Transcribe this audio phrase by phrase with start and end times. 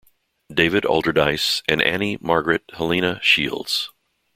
[0.51, 3.91] David Alderdice and Annie Margaret Helena Shields.